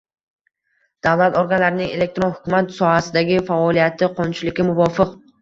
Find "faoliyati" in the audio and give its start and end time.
3.51-4.11